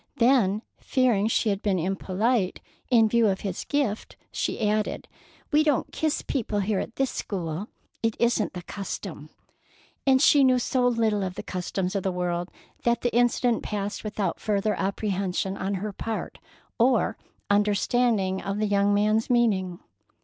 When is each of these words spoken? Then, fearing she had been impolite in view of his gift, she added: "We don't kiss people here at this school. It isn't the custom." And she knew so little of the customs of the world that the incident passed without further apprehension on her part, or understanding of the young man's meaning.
Then, 0.15 0.63
fearing 0.79 1.27
she 1.27 1.49
had 1.49 1.61
been 1.61 1.77
impolite 1.77 2.59
in 2.89 3.07
view 3.07 3.27
of 3.27 3.41
his 3.41 3.65
gift, 3.65 4.17
she 4.31 4.67
added: 4.67 5.07
"We 5.51 5.61
don't 5.63 5.91
kiss 5.91 6.23
people 6.23 6.61
here 6.61 6.79
at 6.79 6.95
this 6.95 7.11
school. 7.11 7.67
It 8.01 8.15
isn't 8.19 8.53
the 8.53 8.63
custom." 8.63 9.29
And 10.07 10.19
she 10.19 10.43
knew 10.43 10.57
so 10.57 10.87
little 10.87 11.21
of 11.21 11.35
the 11.35 11.43
customs 11.43 11.95
of 11.95 12.01
the 12.01 12.11
world 12.11 12.49
that 12.81 13.01
the 13.01 13.15
incident 13.15 13.61
passed 13.61 14.03
without 14.03 14.39
further 14.39 14.73
apprehension 14.73 15.55
on 15.55 15.75
her 15.75 15.93
part, 15.93 16.39
or 16.79 17.15
understanding 17.51 18.41
of 18.41 18.57
the 18.57 18.65
young 18.65 18.95
man's 18.95 19.29
meaning. 19.29 19.81